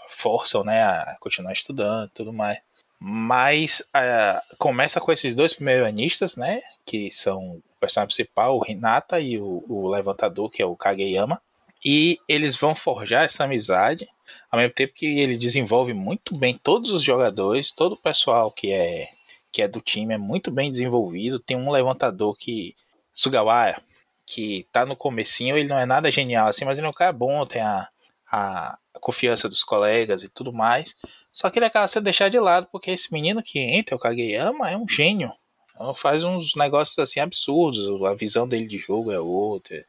[0.08, 2.58] forçam, né, a continuar estudando e tudo mais.
[2.98, 8.64] Mas uh, começa com esses dois primeiros anistas, né, que são o personagem principal, o
[8.68, 11.40] Hinata e o, o levantador, que é o Kageyama.
[11.84, 14.08] E eles vão forjar essa amizade,
[14.50, 18.72] ao mesmo tempo que ele desenvolve muito bem todos os jogadores, todo o pessoal que
[18.72, 19.10] é
[19.52, 21.38] que é do time é muito bem desenvolvido.
[21.38, 22.74] Tem um levantador que
[23.12, 23.80] Sugawara,
[24.26, 27.12] que tá no comecinho, ele não é nada genial assim, mas ele é um cara
[27.12, 27.88] bom, tem a,
[28.32, 30.96] a confiança dos colegas e tudo mais.
[31.30, 34.70] Só que ele acaba sendo deixado de lado, porque esse menino que entra, o Kageyama,
[34.70, 35.32] é um gênio.
[35.74, 39.84] Então faz uns negócios assim absurdos, a visão dele de jogo é outra.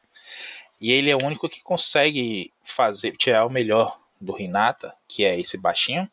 [0.80, 5.38] E ele é o único que consegue fazer, tirar o melhor do Hinata, que é
[5.38, 6.10] esse baixinho,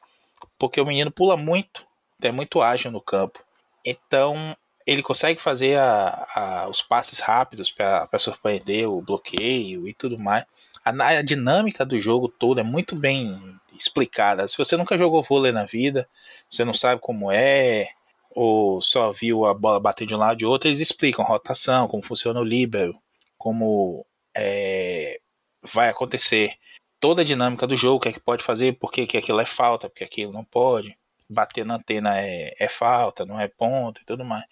[0.57, 1.85] porque o menino pula muito,
[2.21, 3.43] é muito ágil no campo.
[3.83, 10.17] Então ele consegue fazer a, a, os passes rápidos para surpreender o bloqueio e tudo
[10.19, 10.45] mais.
[10.83, 13.37] A, a, dinâmica do jogo todo é muito bem
[13.77, 14.47] explicada.
[14.47, 16.07] Se você nunca jogou vôlei na vida,
[16.49, 17.87] você não sabe como é,
[18.31, 21.87] ou só viu a bola bater de um lado e de outro, eles explicam rotação,
[21.87, 22.97] como funciona o líbero,
[23.37, 25.19] como é,
[25.61, 26.53] vai acontecer
[26.99, 29.45] toda a dinâmica do jogo, o que é que pode fazer, por que, aquilo é
[29.45, 30.95] falta, porque aquilo não pode,
[31.29, 34.45] bater na antena é, é falta, não é ponta e tudo mais.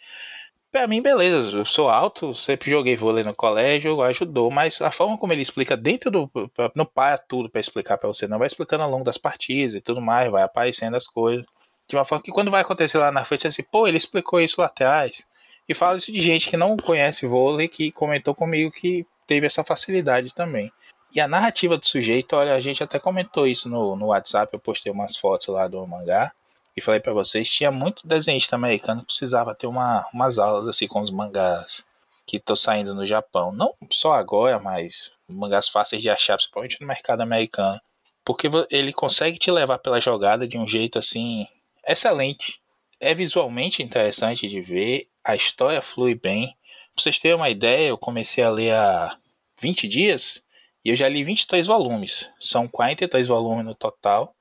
[0.71, 5.17] Pra mim, beleza, eu sou alto, sempre joguei vôlei no colégio, ajudou, mas a forma
[5.17, 6.31] como ele explica dentro do.
[6.75, 9.81] Não para tudo para explicar para você, não vai explicando ao longo das partidas e
[9.81, 11.43] tudo mais, vai aparecendo as coisas.
[11.87, 14.39] De uma forma que quando vai acontecer lá na frente, você assim, pô, ele explicou
[14.39, 15.25] isso lá atrás.
[15.67, 19.63] E fala isso de gente que não conhece vôlei, que comentou comigo que teve essa
[19.63, 20.71] facilidade também.
[21.15, 24.59] E a narrativa do sujeito, olha, a gente até comentou isso no, no WhatsApp, eu
[24.59, 26.31] postei umas fotos lá do mangá
[26.75, 30.87] e falei para vocês, tinha muito desenhista americano que precisava ter uma, umas aulas assim
[30.87, 31.83] com os mangás
[32.25, 33.51] que estão saindo no Japão.
[33.51, 37.79] Não só agora, mas mangás fáceis de achar, principalmente no mercado americano.
[38.23, 41.47] Porque ele consegue te levar pela jogada de um jeito assim
[41.87, 42.59] excelente.
[42.99, 46.55] É visualmente interessante de ver, a história flui bem,
[46.99, 49.17] Pra vocês terem uma ideia, eu comecei a ler há
[49.61, 50.43] 20 dias
[50.83, 52.29] e eu já li 23 volumes.
[52.41, 54.35] São 43 volumes no total.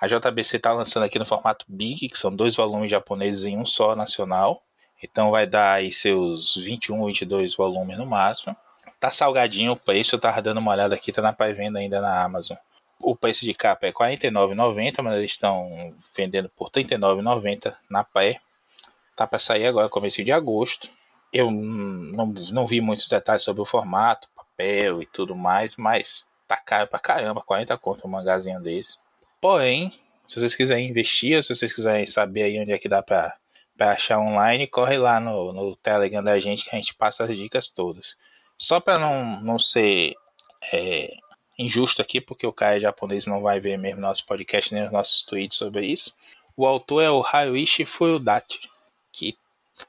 [0.00, 3.66] A JBC está lançando aqui no formato Big, que são dois volumes japoneses em um
[3.66, 4.62] só nacional.
[5.02, 8.56] Então vai dar aí seus 21, 22 volumes no máximo.
[8.98, 12.22] Tá salgadinho o preço, eu tava dando uma olhada aqui, tá na pré-venda ainda na
[12.22, 12.56] Amazon.
[12.98, 18.02] O preço de capa é R$ 49,90, mas eles estão vendendo por R$ 39,90 na
[18.02, 18.40] pré.
[19.14, 20.88] Tá para sair agora, começo de agosto.
[21.30, 26.56] Eu não, não vi muitos detalhes sobre o formato, papel e tudo mais, mas tá
[26.56, 28.98] caro pra caramba, 40 conto um mangazinho desse.
[29.40, 29.92] Porém,
[30.28, 33.36] se vocês quiserem investir, se vocês quiserem saber aí onde é que dá pra
[33.78, 37.70] achar online, corre lá no, no Telegram da gente que a gente passa as dicas
[37.70, 38.16] todas.
[38.56, 40.14] Só para não, não ser
[40.72, 41.16] é,
[41.58, 45.24] injusto aqui, porque o cara japonês não vai ver mesmo nosso podcast nem os nossos
[45.24, 46.14] tweets sobre isso.
[46.56, 48.60] O autor é o Haruishi Fuyudachi,
[49.10, 49.36] que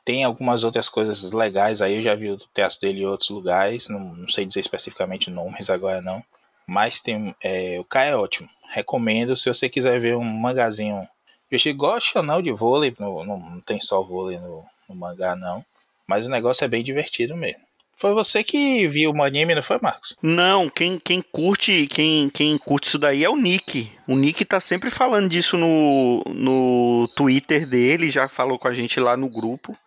[0.05, 3.89] tem algumas outras coisas legais aí, eu já vi o texto dele em outros lugares,
[3.89, 6.23] não, não sei dizer especificamente nomes agora não.
[6.65, 8.49] Mas tem, é, o cara é ótimo.
[8.71, 11.05] Recomendo se você quiser ver um mangazinho.
[11.51, 15.63] Eu gosto ou não de vôlei, não, não, tem só vôlei no, no mangá não.
[16.07, 17.59] Mas o negócio é bem divertido mesmo.
[17.97, 20.17] Foi você que viu o anime, não foi, Marcos?
[20.23, 23.91] Não, quem, quem curte quem, quem curte isso daí é o Nick.
[24.07, 28.99] O Nick tá sempre falando disso no, no Twitter dele, já falou com a gente
[28.99, 29.77] lá no grupo.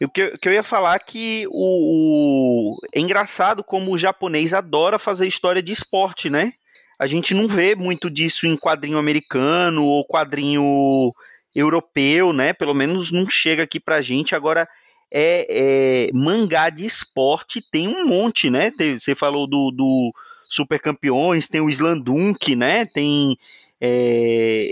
[0.00, 4.52] O que, que eu ia falar é que o, o, é engraçado como o japonês
[4.52, 6.52] adora fazer história de esporte, né?
[7.02, 11.12] A gente não vê muito disso em quadrinho americano ou quadrinho
[11.52, 12.52] europeu, né?
[12.52, 14.36] Pelo menos não chega aqui pra gente.
[14.36, 14.68] Agora,
[15.10, 18.70] é, é, mangá de esporte tem um monte, né?
[18.96, 20.14] Você falou do, do
[20.48, 22.86] Super Campeões, tem o Slandunk, né?
[22.86, 23.36] Tem.
[23.80, 24.70] É,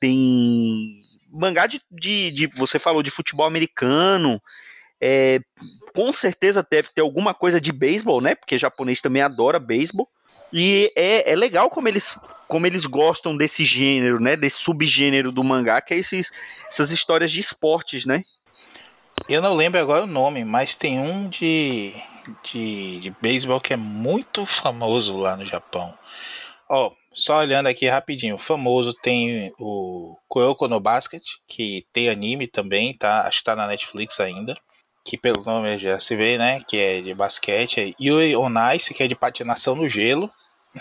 [0.00, 4.40] tem mangá de, de, de, Você falou de futebol americano.
[4.98, 5.40] É,
[5.94, 8.34] com certeza deve ter alguma coisa de beisebol, né?
[8.34, 10.08] Porque japonês também adora beisebol.
[10.52, 14.36] E é, é legal como eles, como eles gostam desse gênero, né?
[14.36, 16.30] Desse subgênero do mangá, que é esses,
[16.66, 18.22] essas histórias de esportes, né?
[19.28, 21.92] Eu não lembro agora o nome, mas tem um de,
[22.44, 25.92] de, de beisebol que é muito famoso lá no Japão.
[26.68, 32.92] Ó, Só olhando aqui rapidinho, famoso tem o Koyoko no Basket, que tem anime também,
[32.92, 33.22] tá?
[33.26, 34.54] Acho que tá na Netflix ainda.
[35.06, 36.60] Que pelo nome já se vê, né?
[36.66, 37.94] Que é de basquete.
[38.00, 40.28] Yui on Ice, que é de patinação no gelo.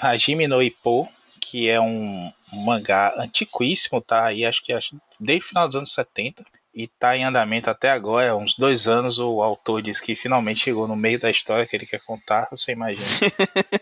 [0.01, 1.07] Hajime no Ippo,
[1.39, 4.25] que é um mangá antiquíssimo, tá?
[4.25, 4.73] Aí acho que
[5.19, 9.19] desde o final dos anos 70 e tá em andamento até agora, uns dois anos.
[9.19, 12.71] O autor diz que finalmente chegou no meio da história que ele quer contar, você
[12.71, 13.05] imagina.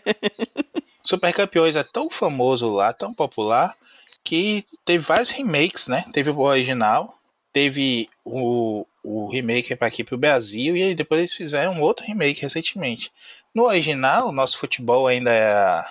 [1.02, 3.74] Super Campeões é tão famoso lá, tão popular,
[4.22, 6.04] que teve vários remakes, né?
[6.12, 7.13] Teve o original,
[7.54, 13.12] teve o, o remake para aqui pro Brasil, e depois eles fizeram outro remake recentemente.
[13.54, 15.84] No original, o nosso futebol ainda é,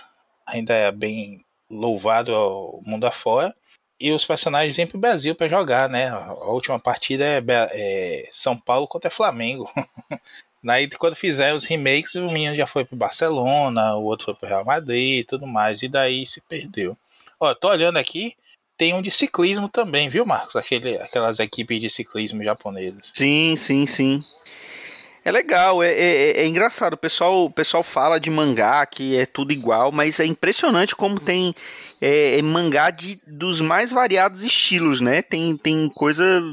[0.46, 3.56] ainda é bem louvado ao mundo afora,
[3.98, 6.10] e os personagens vêm pro Brasil para jogar, né?
[6.10, 9.72] A última partida é, é São Paulo contra Flamengo.
[10.62, 14.50] Daí, quando fizeram os remakes, o menino já foi pro Barcelona, o outro foi pro
[14.50, 16.98] Real Madrid e tudo mais, e daí se perdeu.
[17.38, 18.34] Ó, tô olhando aqui,
[18.78, 20.56] tem um de ciclismo também, viu, Marcos?
[20.56, 23.12] Aquele, aquelas equipes de ciclismo japonesas.
[23.14, 24.24] Sim, sim, sim.
[25.26, 26.94] É legal, é, é, é, engraçado.
[26.94, 31.20] O pessoal, o pessoal fala de mangá que é tudo igual, mas é impressionante como
[31.20, 31.56] tem
[32.02, 35.22] é, é, mangá de, dos mais variados estilos, né?
[35.22, 36.44] Tem, tem coisa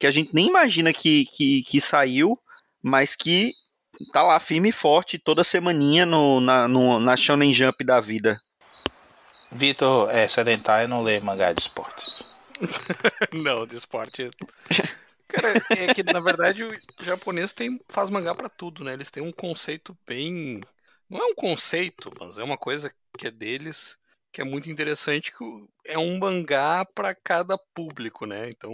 [0.00, 2.36] que a gente nem imagina que, que, que saiu
[2.86, 3.52] mas que
[4.12, 8.40] tá lá firme e forte toda semaninha no, na, no, na Shonen Jump da vida.
[9.56, 12.22] Vitor é sedentário não lê mangá de esportes.
[13.34, 14.30] não, de esporte.
[15.28, 18.92] Cara, é que na verdade o japonês tem, faz mangá para tudo, né?
[18.92, 20.60] Eles têm um conceito bem.
[21.10, 23.98] Não é um conceito, mas é uma coisa que é deles
[24.36, 25.44] que é muito interessante que
[25.86, 28.50] é um mangá para cada público, né?
[28.50, 28.70] Então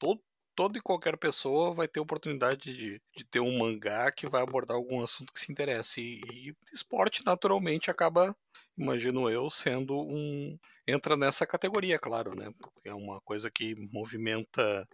[0.00, 0.20] todo,
[0.56, 4.76] toda e qualquer pessoa vai ter oportunidade de, de ter um mangá que vai abordar
[4.76, 6.00] algum assunto que se interesse.
[6.00, 8.34] E, e esporte, naturalmente, acaba,
[8.76, 10.58] imagino eu, sendo um.
[10.86, 12.52] entra nessa categoria, claro, né?
[12.58, 14.86] Porque é uma coisa que movimenta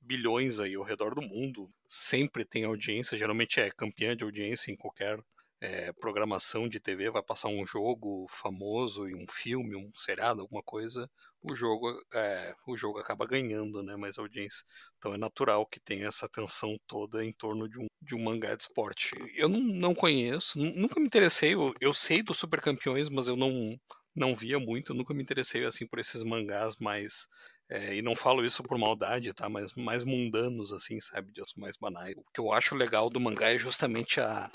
[0.00, 1.70] bilhões aí ao redor do mundo.
[1.88, 5.18] Sempre tem audiência, geralmente é campeã de audiência em qualquer
[5.60, 11.10] é, programação de TV, vai passar um jogo famoso, um filme, um seriado, alguma coisa,
[11.42, 14.64] o jogo, é, o jogo acaba ganhando né, mais audiência.
[14.98, 18.54] Então é natural que tenha essa atenção toda em torno de um, de um mangá
[18.54, 19.10] de esporte.
[19.34, 23.36] Eu não, não conheço, nunca me interessei, eu, eu sei dos super campeões, mas eu
[23.36, 23.78] não,
[24.14, 27.28] não via muito, nunca me interessei assim por esses mangás mais
[27.70, 29.48] é, e não falo isso por maldade, tá?
[29.48, 31.32] Mas mais mundanos, assim, sabe?
[31.32, 32.14] De mais banais.
[32.16, 34.50] O que eu acho legal do mangá é justamente a,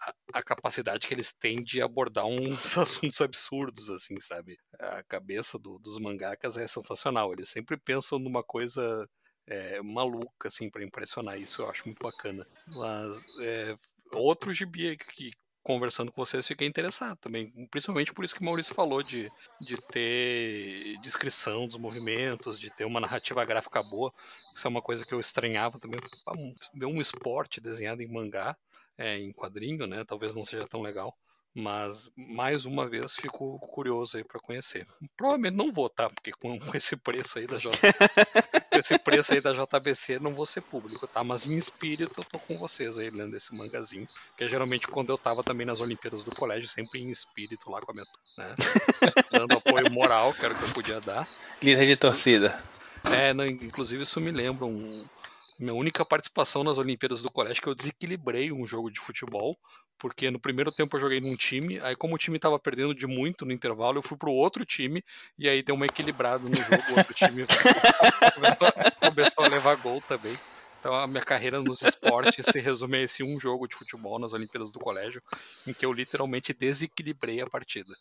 [0.00, 4.58] a, a, capacidade que eles têm de abordar uns assuntos absurdos, assim, sabe?
[4.78, 7.32] A cabeça do, dos mangakas é sensacional.
[7.32, 9.08] Eles sempre pensam numa coisa
[9.46, 11.40] é, maluca, assim, para impressionar.
[11.40, 12.46] Isso eu acho muito bacana.
[12.66, 13.78] Mas é,
[14.12, 15.32] outro gibi que
[15.68, 17.50] conversando com vocês, fiquei interessado também.
[17.70, 22.86] Principalmente por isso que o Maurício falou de, de ter descrição dos movimentos, de ter
[22.86, 24.10] uma narrativa gráfica boa.
[24.56, 26.00] Isso é uma coisa que eu estranhava também.
[26.72, 28.56] Ver um esporte desenhado em mangá,
[28.96, 30.04] é, em quadrinho, né?
[30.06, 31.14] Talvez não seja tão legal.
[31.58, 34.86] Mas mais uma vez fico curioso aí para conhecer.
[35.16, 36.08] Provavelmente não vou, tá?
[36.08, 37.68] Porque com esse preço aí da J...
[38.78, 41.24] esse preço aí da JBC não vou ser público, tá?
[41.24, 45.10] Mas em espírito eu tô com vocês aí lendo esse mangazinho, que é geralmente quando
[45.10, 48.54] eu tava também nas Olimpíadas do colégio, sempre em espírito lá com a minha, né?
[49.32, 51.28] Dando apoio moral, que era o que eu podia dar.
[51.60, 52.62] Líder de torcida.
[53.02, 55.04] É, não, inclusive isso me lembra um,
[55.58, 59.56] minha única participação nas Olimpíadas do colégio que eu desequilibrei um jogo de futebol
[59.98, 63.06] porque no primeiro tempo eu joguei num time, aí como o time tava perdendo de
[63.06, 65.04] muito no intervalo, eu fui pro outro time,
[65.36, 67.44] e aí deu uma equilibrada no jogo, o outro time
[68.34, 68.68] começou,
[69.00, 70.38] começou a levar gol também.
[70.88, 74.32] Então a minha carreira nos esportes se resume a esse um jogo de futebol nas
[74.32, 75.20] Olimpíadas do Colégio,
[75.66, 77.94] em que eu literalmente desequilibrei a partida.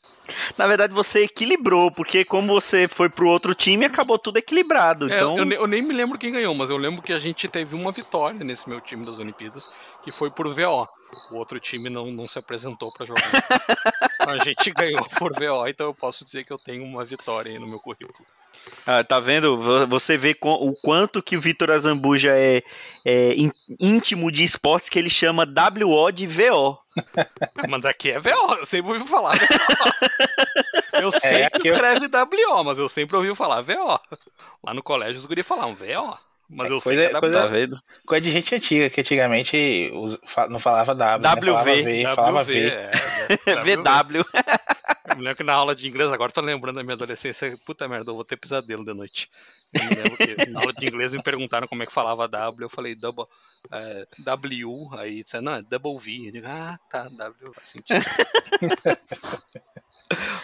[0.58, 5.12] Na verdade, você equilibrou, porque como você foi pro outro time, acabou tudo equilibrado.
[5.12, 5.38] É, então...
[5.38, 7.92] Eu, eu, nem me lembro quem ganhou, mas eu lembro que a gente teve uma
[7.92, 9.70] vitória nesse meu time das Olimpíadas,
[10.02, 10.88] que foi por VO.
[11.30, 13.22] O outro time não, não se apresentou para jogar.
[14.28, 17.60] a gente ganhou por VO, então eu posso dizer que eu tenho uma vitória aí
[17.60, 18.26] no meu currículo.
[18.86, 19.58] Ah, tá vendo?
[19.88, 22.62] Você vê o quanto que o Vitor Azambuja é,
[23.06, 23.34] é,
[23.80, 26.78] íntimo de esportes que ele chama WO de VO.
[27.70, 29.36] Mas aqui é VO, eu sempre ouvi falar.
[30.94, 32.56] Eu sei é, que escreve eu...
[32.56, 34.00] WO, mas eu sempre ouvi falar VO.
[34.64, 36.18] Lá no colégio os guri falavam VO.
[36.50, 37.80] Mas é, eu sei que é coisa, WO.
[38.06, 39.92] Coisa de gente antiga, que antigamente
[40.50, 41.84] não falava W, WV.
[41.84, 42.16] Né?
[42.16, 42.90] Falava v, falava v.
[43.46, 44.26] É, VW.
[45.10, 48.12] Eu lembro que na aula de inglês, agora tô lembrando da minha adolescência, puta merda,
[48.12, 49.30] eu vou ter pesadelo de noite.
[49.72, 53.26] Que na aula de inglês me perguntaram como é que falava W, eu falei double,
[53.72, 56.28] é, W, aí disseram, não, é double V.
[56.28, 57.80] Eu digo, ah, tá, W, assim.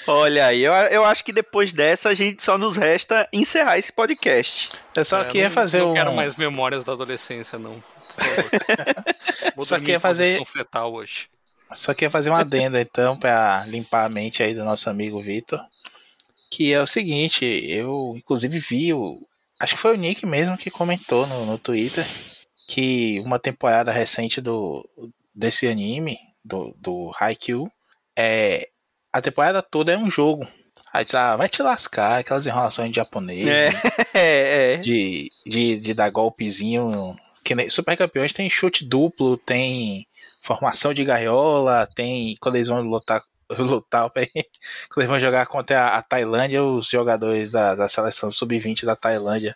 [0.07, 3.91] Olha aí, eu, eu acho que depois dessa a gente só nos resta encerrar esse
[3.91, 4.69] podcast.
[4.95, 5.93] Eu só É, queria não, fazer não um.
[5.93, 7.81] quero mais memórias da adolescência, não.
[9.63, 11.27] Só queria fazer- fetal hoje.
[11.73, 15.59] Só queria fazer uma adenda, então, pra limpar a mente aí do nosso amigo Vitor.
[16.51, 19.19] Que é o seguinte, eu inclusive vi o.
[19.59, 22.05] Acho que foi o Nick mesmo que comentou no, no Twitter
[22.67, 24.87] que uma temporada recente do
[25.33, 27.71] desse anime, do, do Haikyuu,
[28.15, 28.69] é.
[29.13, 30.47] A temporada toda é um jogo.
[30.91, 33.69] Aí diz, ah, vai te lascar, aquelas enrolações de japonês, É,
[34.13, 34.77] é, é.
[34.77, 37.15] de, de, de dar golpezinho.
[37.43, 40.07] Que nem Super Campeões tem chute duplo, tem
[40.41, 43.23] formação de gaiola, tem quando eles vão lutar,
[43.57, 48.85] lutar quando eles vão jogar contra a, a Tailândia, os jogadores da, da seleção sub-20
[48.85, 49.55] da Tailândia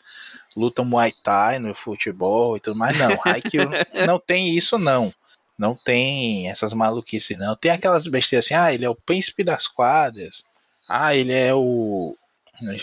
[0.55, 2.97] lutam Muay Thai no futebol e tudo mais.
[2.97, 3.70] Não, Haikyuu
[4.05, 5.14] não tem isso não.
[5.58, 7.55] Não tem essas maluquices não.
[7.55, 10.43] Tem aquelas besteiras assim, ah, ele é o príncipe das quadras.
[10.88, 12.16] Ah, ele é o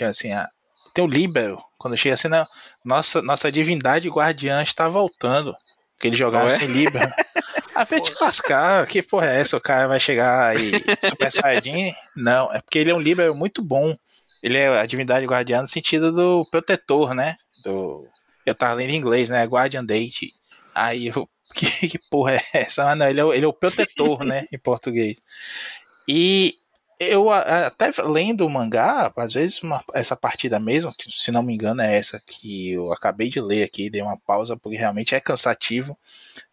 [0.09, 0.49] assim, ah,
[0.93, 1.62] tem o Líbero.
[1.79, 2.47] Quando chega assim, não,
[2.85, 5.55] nossa, nossa divindade guardiã está voltando.
[5.95, 7.11] Porque ele jogava sem Líbero.
[7.77, 9.57] Ah, vai te lascar, que porra é essa?
[9.57, 10.70] O cara vai chegar e
[11.05, 11.93] Super Saiyajin?
[12.14, 13.97] Não, é porque ele é um Líbero muito bom.
[14.41, 17.37] Ele é a divindade guardiã no sentido do protetor, né?
[17.64, 18.07] Do...
[18.47, 19.45] Eu tava lendo em inglês, né?
[19.45, 20.33] Guardian Date.
[20.72, 21.29] Aí eu.
[21.55, 22.90] Que, que porra é essa?
[22.90, 24.46] Ah, não, ele é, ele é o protetor, né?
[24.52, 25.16] Em português.
[26.09, 26.57] E
[27.00, 31.52] eu até lendo o mangá, às vezes uma- essa partida mesmo, que, se não me
[31.55, 35.20] engano é essa que eu acabei de ler aqui, dei uma pausa porque realmente é
[35.20, 35.98] cansativo.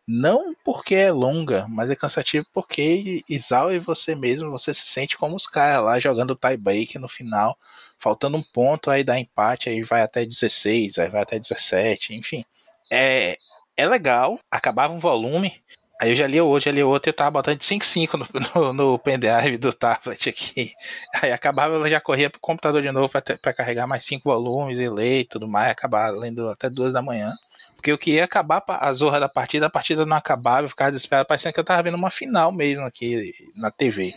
[0.07, 5.35] Não porque é longa, mas é cansativo porque exaure você mesmo, você se sente como
[5.35, 7.57] os caras lá jogando tie break no final,
[7.99, 12.43] faltando um ponto, aí dá empate, aí vai até 16, aí vai até 17, enfim.
[12.91, 13.37] É,
[13.77, 15.61] é legal, acabava um volume,
[16.01, 18.25] Aí eu já li hoje, já li outro eu tava botando de 5.5 no,
[18.73, 20.73] no, no pendrive do tablet aqui.
[21.21, 23.07] Aí acabava, eu já corria pro computador de novo
[23.39, 27.03] pra carregar mais cinco volumes e ler e tudo mais, acabar lendo até duas da
[27.03, 27.35] manhã.
[27.75, 31.27] Porque eu queria acabar a zorra da partida, a partida não acabava, eu ficava desesperado,
[31.27, 34.15] parecendo que eu tava vendo uma final mesmo aqui na TV.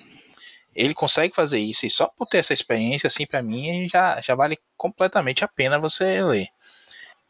[0.74, 4.34] Ele consegue fazer isso, e só por ter essa experiência, assim, pra mim, já, já
[4.34, 6.48] vale completamente a pena você ler.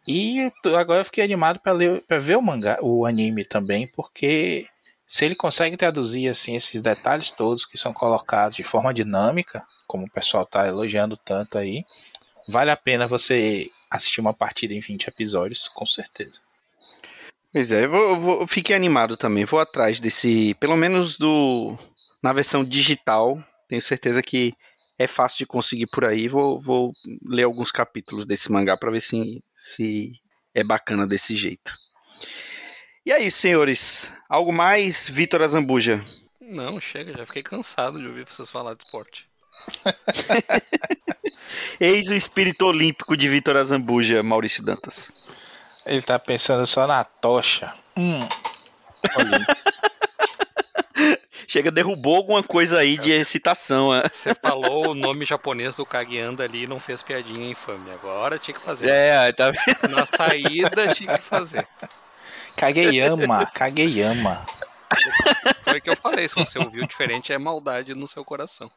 [0.06, 4.66] E agora eu fiquei animado para ver o mangá, o anime também, porque
[5.08, 10.04] se ele consegue traduzir assim esses detalhes todos que são colocados de forma dinâmica, como
[10.06, 11.84] o pessoal tá elogiando tanto aí,
[12.48, 16.40] vale a pena você assistir uma partida em 20 episódios, com certeza.
[17.52, 19.44] Pois é, eu, vou, eu vou- fiquei animado também.
[19.44, 21.76] Vou atrás desse, pelo menos do
[22.22, 23.42] na versão digital.
[23.68, 24.54] Tenho certeza que
[24.98, 26.28] é fácil de conseguir por aí.
[26.28, 26.92] Vou, vou
[27.24, 30.12] ler alguns capítulos desse mangá para ver se, se
[30.54, 31.74] é bacana desse jeito.
[33.04, 34.12] E isso, senhores.
[34.28, 36.02] Algo mais, Vitor Azambuja?
[36.40, 39.24] Não, chega, já fiquei cansado de ouvir vocês falar de esporte.
[41.80, 45.12] Eis o espírito olímpico de Vitor Azambuja, Maurício Dantas.
[45.84, 47.74] Ele tá pensando só na tocha.
[47.96, 48.20] Hum.
[51.46, 53.94] Chega, derrubou alguma coisa aí de excitação.
[53.94, 54.08] é.
[54.10, 57.90] Você falou o nome japonês do Kageanda ali e não fez piadinha infame.
[57.90, 58.88] Agora tinha que fazer.
[58.88, 59.94] É, tá vendo?
[59.94, 61.66] Na saída tinha que fazer.
[62.56, 64.46] Kageyama, Kageyama.
[65.64, 66.28] Foi o que eu falei.
[66.28, 68.70] Se você ouviu diferente, é maldade no seu coração.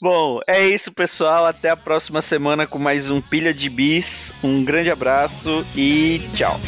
[0.00, 1.46] Bom, é isso, pessoal.
[1.46, 4.32] Até a próxima semana com mais um Pilha de Bis.
[4.42, 6.58] Um grande abraço e tchau.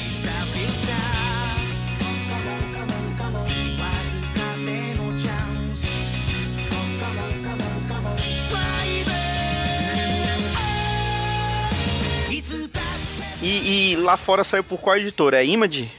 [14.01, 15.43] Lá fora saiu por qual editora?
[15.43, 15.93] É Image?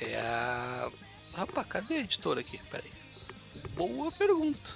[0.00, 0.90] É a.
[1.34, 2.58] Rapaz, cadê a editora aqui?
[2.70, 2.90] Peraí.
[3.74, 4.70] Boa pergunta.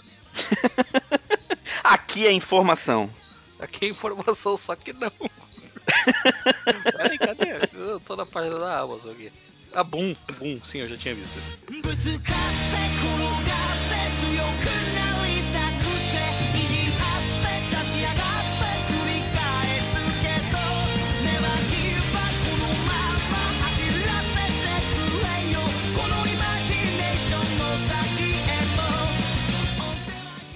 [1.83, 3.11] Aqui é informação.
[3.59, 5.11] Aqui é informação, só que não.
[6.97, 7.69] Peraí, cadê?
[7.73, 9.33] Eu tô na página da Amazon aqui.
[9.73, 11.57] Ah, Boom, Boom, sim, eu já tinha visto isso.